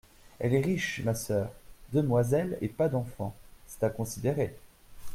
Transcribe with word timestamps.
Elle 0.39 0.55
est 0.55 0.61
riche, 0.61 1.03
ma 1.05 1.13
sœur… 1.13 1.51
demoiselle 1.93 2.57
et 2.61 2.69
pas 2.69 2.89
d’enfants! 2.89 3.35
c’est 3.67 3.83
à 3.83 3.91
considérer. 3.91 4.55